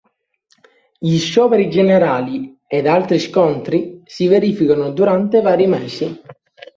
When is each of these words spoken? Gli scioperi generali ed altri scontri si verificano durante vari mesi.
Gli 0.97 1.19
scioperi 1.19 1.69
generali 1.69 2.57
ed 2.65 2.87
altri 2.87 3.19
scontri 3.19 4.01
si 4.03 4.25
verificano 4.25 4.89
durante 4.89 5.41
vari 5.41 5.67
mesi. 5.67 6.19